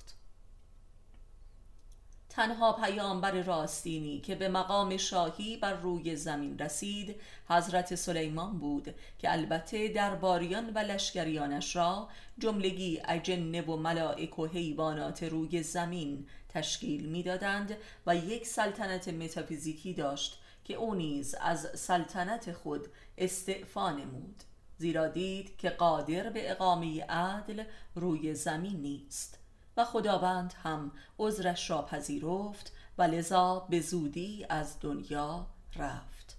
[2.37, 7.17] تنها پیامبر راستینی که به مقام شاهی بر روی زمین رسید
[7.49, 12.09] حضرت سلیمان بود که البته درباریان و لشکریانش را
[12.39, 17.77] جملگی اجنه و ملائک و حیوانات روی زمین تشکیل می‌دادند
[18.07, 24.43] و یک سلطنت متافیزیکی داشت که او نیز از سلطنت خود استعفا نمود
[24.79, 27.65] زیرا دید که قادر به اقامه عدل
[27.95, 29.46] روی زمین نیست.
[29.77, 35.47] و خداوند هم عذرش را پذیرفت و لذا به زودی از دنیا
[35.77, 36.37] رفت.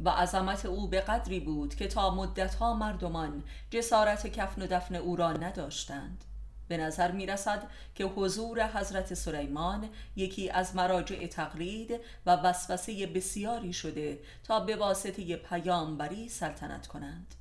[0.00, 5.16] و عظمت او به قدری بود که تا مدتها مردمان جسارت کفن و دفن او
[5.16, 6.24] را نداشتند.
[6.68, 13.72] به نظر می رسد که حضور حضرت سلیمان یکی از مراجع تقلید و وسوسه بسیاری
[13.72, 17.34] شده تا به واسطه پیامبری سلطنت کنند.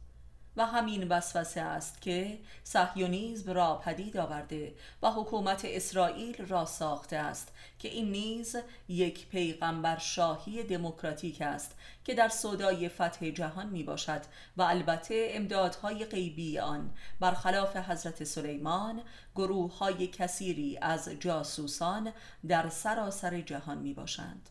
[0.58, 7.52] و همین وسوسه است که صهیونیزم را پدید آورده و حکومت اسرائیل را ساخته است
[7.80, 8.56] که این نیز
[8.88, 14.22] یک پیغمبر شاهی دموکراتیک است که در صدای فتح جهان می باشد
[14.58, 19.02] و البته امدادهای غیبی آن برخلاف حضرت سلیمان
[19.36, 22.12] گروه های کثیری از جاسوسان
[22.48, 24.50] در سراسر جهان می باشند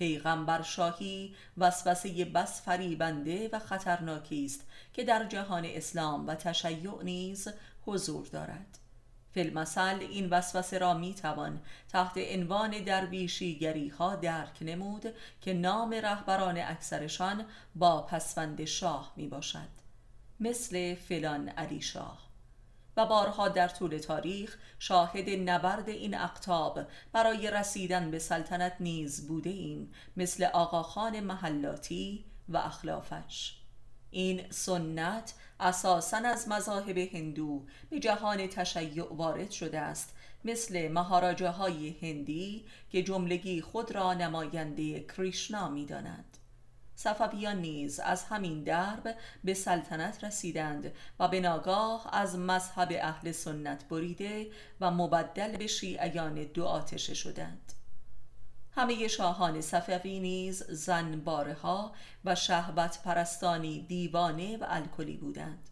[0.00, 7.48] پیغمبر شاهی وسوسه بس فریبنده و خطرناکی است که در جهان اسلام و تشیع نیز
[7.86, 8.78] حضور دارد.
[9.32, 16.58] فیلمسل این وسوسه را می توان تحت عنوان درویشیگری ها درک نمود که نام رهبران
[16.58, 17.44] اکثرشان
[17.74, 19.68] با پسوند شاه می باشد
[20.40, 22.29] مثل فلان علی شاه.
[22.96, 26.80] و بارها در طول تاریخ شاهد نبرد این اقتاب
[27.12, 33.56] برای رسیدن به سلطنت نیز بوده ایم مثل آقاخان محلاتی و اخلافش
[34.10, 40.14] این سنت اساسا از مذاهب هندو به جهان تشیع وارد شده است
[40.44, 46.29] مثل مهاراجه های هندی که جملگی خود را نماینده کریشنا می داند.
[47.02, 53.88] صفویان نیز از همین درب به سلطنت رسیدند و به ناگاه از مذهب اهل سنت
[53.88, 57.72] بریده و مبدل به شیعیان دو آتشه شدند.
[58.72, 61.92] همه شاهان صفوی نیز زنباره ها
[62.24, 65.68] و شهوت پرستانی دیوانه و الکلی بودند.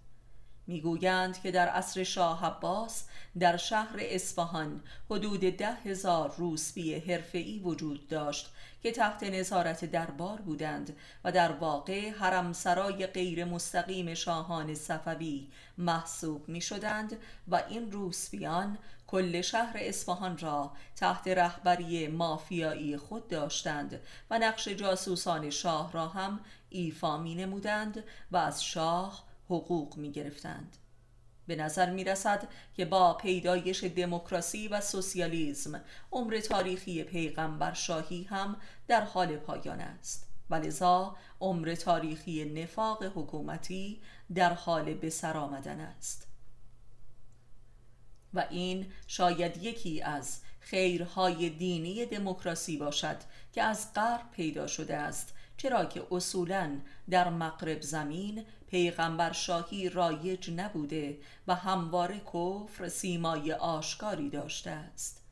[0.67, 3.07] می‌گویند که در عصر شاه عباس
[3.39, 8.53] در شهر اصفهان حدود ده هزار روسبی حرفه‌ای وجود داشت
[8.89, 16.61] که تحت نظارت دربار بودند و در واقع حرمسرای غیر مستقیم شاهان صفوی محسوب می
[16.61, 17.17] شدند
[17.49, 25.51] و این روسبیان کل شهر اصفهان را تحت رهبری مافیایی خود داشتند و نقش جاسوسان
[25.51, 30.77] شاه را هم ایفا می نمودند و از شاه حقوق می گرفتند.
[31.49, 38.57] به نظر می رسد که با پیدایش دموکراسی و سوسیالیسم عمر تاریخی پیغمبر شاهی هم
[38.89, 40.29] در حال پایان است.
[40.51, 44.01] ولذا عمر تاریخی نفاق حکومتی
[44.35, 46.29] در حال به سر آمدن است.
[48.35, 53.17] و این شاید یکی از خیرهای دینی دموکراسی باشد
[53.53, 56.81] که از غرب پیدا شده است چرا که اصولا
[57.11, 65.23] در مغرب زمین پیغمبر شاهی رایج نبوده و همواره کفر سیمای آشکاری داشته است.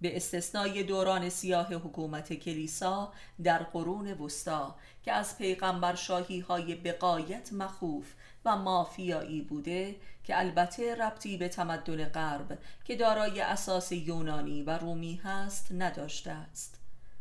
[0.00, 3.12] به استثنای دوران سیاه حکومت کلیسا
[3.42, 8.14] در قرون وسطا که از پیغمبر شاهی های بقایت مخوف
[8.44, 15.20] و مافیایی بوده که البته ربطی به تمدن غرب که دارای اساس یونانی و رومی
[15.24, 16.75] هست نداشته است.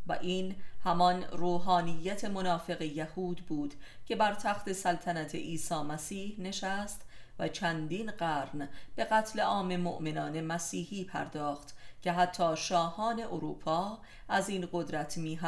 [0.08, 3.74] و این همان روحانیت منافق یهود بود
[4.06, 7.02] که بر تخت سلطنت عیسی مسیح نشست
[7.40, 14.00] و چندین قرن به قتل عام مؤمنان مسیحی پرداخت که حتی شاهان اروپا
[14.30, 15.40] از این قدرت می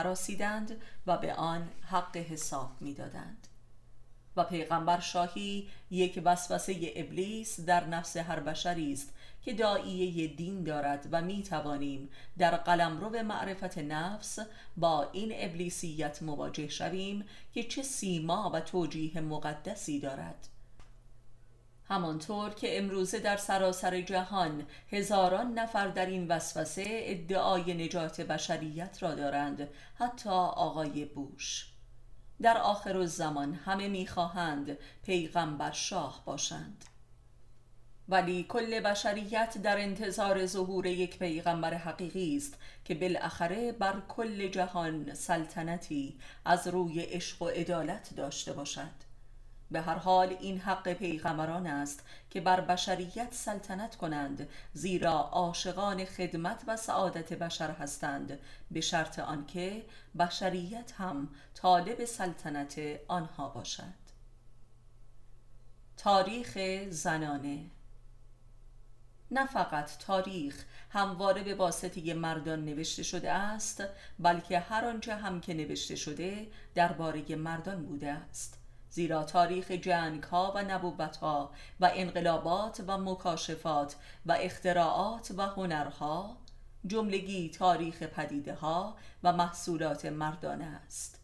[1.07, 3.47] و به آن حق حساب می دادند.
[4.37, 9.13] و پیغمبر شاهی یک وسوسه ابلیس در نفس هر بشری است
[9.47, 14.39] که داییه دین دارد و می توانیم در قلمرو معرفت نفس
[14.77, 20.47] با این ابلیسیت مواجه شویم که چه سیما و توجیه مقدسی دارد.
[21.83, 29.15] همانطور که امروزه در سراسر جهان هزاران نفر در این وسوسه ادعای نجات بشریت را
[29.15, 31.67] دارند حتی آقای بوش.
[32.41, 36.85] در آخر الزمان همه می‌خواهند پیغمبر شاه باشند.
[38.09, 45.13] ولی کل بشریت در انتظار ظهور یک پیغمبر حقیقی است که بالاخره بر کل جهان
[45.13, 49.07] سلطنتی از روی عشق و عدالت داشته باشد.
[49.71, 56.63] به هر حال این حق پیغمبران است که بر بشریت سلطنت کنند زیرا عاشقان خدمت
[56.67, 58.39] و سعادت بشر هستند
[58.71, 59.85] به شرط آنکه
[60.19, 64.07] بشریت هم طالب سلطنت آنها باشد.
[65.97, 66.57] تاریخ
[66.89, 67.65] زنانه
[69.31, 73.83] نه فقط تاریخ همواره به واسطه مردان نوشته شده است
[74.19, 78.59] بلکه هر آنچه هم که نوشته شده درباره مردان بوده است.
[78.89, 86.37] زیرا تاریخ جنگ ها و نبوت ها و انقلابات و مکاشفات و اختراعات و هنرها
[86.87, 91.19] جملگی تاریخ پدیده ها و محصولات مردانه است.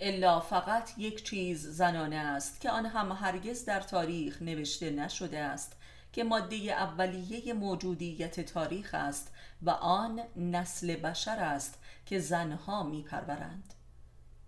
[0.00, 5.76] الا فقط یک چیز زنانه است که آن هم هرگز در تاریخ نوشته نشده است.
[6.12, 9.32] که ماده اولیه موجودیت تاریخ است
[9.62, 13.74] و آن نسل بشر است که زنها میپرورند.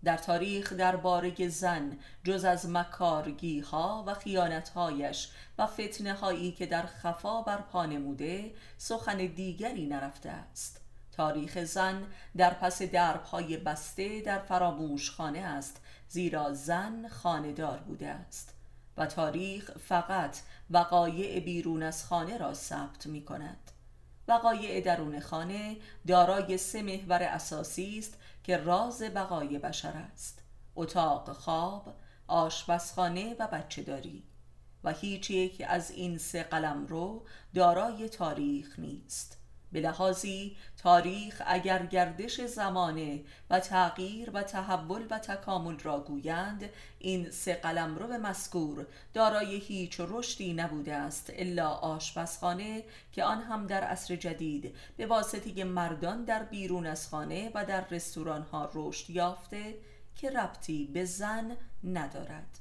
[0.04, 6.86] در تاریخ درباره زن جز از مکارگی ها و خیانتهایش و فتنه هایی که در
[6.86, 10.80] خفا بر پا نموده سخن دیگری نرفته است.
[11.12, 12.06] تاریخ زن
[12.36, 12.82] در پس
[13.32, 18.53] های بسته در فراموش خانه است زیرا زن خاندار بوده است.
[18.96, 20.38] و تاریخ فقط
[20.70, 23.70] وقایع بیرون از خانه را ثبت می کند
[24.28, 25.76] وقایع درون خانه
[26.06, 30.42] دارای سه محور اساسی است که راز بقای بشر است
[30.76, 31.94] اتاق خواب
[32.26, 34.24] آشپزخانه و بچه داری
[34.84, 39.43] و هیچ یک از این سه قلم رو دارای تاریخ نیست.
[39.74, 43.20] به لحاظی تاریخ اگر گردش زمانه
[43.50, 49.56] و تغییر و تحول و تکامل را گویند این سه قلم رو به مذکور دارای
[49.56, 56.24] هیچ رشدی نبوده است الا آشپزخانه که آن هم در عصر جدید به واسطه مردان
[56.24, 59.74] در بیرون از خانه و در رستوران ها رشد یافته
[60.16, 62.58] که ربطی به زن ندارد.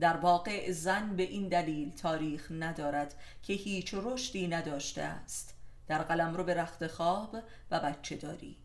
[0.00, 5.57] در واقع زن به این دلیل تاریخ ندارد که هیچ رشدی نداشته است.
[5.88, 7.36] در قلم رو به رخت خواب
[7.70, 8.56] و بچه داری.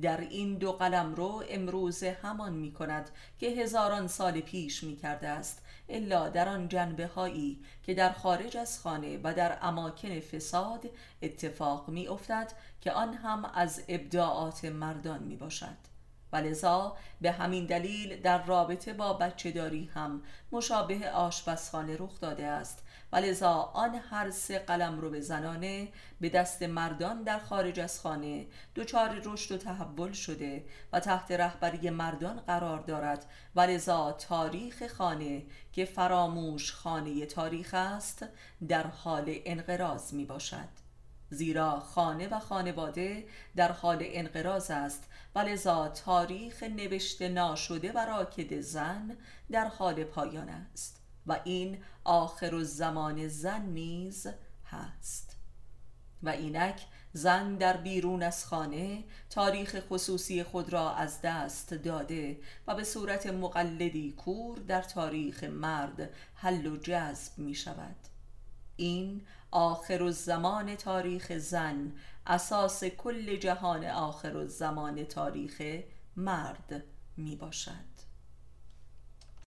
[0.00, 5.28] در این دو قلم رو امروز همان می کند که هزاران سال پیش می کرده
[5.28, 10.90] است الا در آن جنبه هایی که در خارج از خانه و در اماکن فساد
[11.22, 15.88] اتفاق می افتد که آن هم از ابداعات مردان می باشد.
[16.32, 22.46] و لذا به همین دلیل در رابطه با بچه داری هم مشابه آشپزخانه رخ داده
[22.46, 22.82] است
[23.12, 25.88] و لذا آن هر سه قلم رو به زنانه
[26.20, 31.90] به دست مردان در خارج از خانه دچار رشد و تحول شده و تحت رهبری
[31.90, 33.26] مردان قرار دارد.
[33.54, 35.42] و لذا تاریخ خانه
[35.72, 38.26] که فراموش خانه تاریخ است
[38.68, 40.68] در حال انقراض می باشد.
[41.30, 45.04] زیرا خانه و خانواده در حال انقراض است.
[45.34, 49.16] و لذا تاریخ نوشته ناشده و راکد زن
[49.50, 50.97] در حال پایان است.
[51.28, 54.26] و این آخر زمان زن نیز
[54.64, 55.36] هست.
[56.22, 62.74] و اینک زن در بیرون از خانه تاریخ خصوصی خود را از دست داده و
[62.74, 67.96] به صورت مقلدی کور در تاریخ مرد حل و جذب می شود.
[68.76, 71.92] این آخر زمان تاریخ زن
[72.26, 75.62] اساس کل جهان آخر زمان تاریخ
[76.16, 76.84] مرد
[77.16, 77.87] می باشد.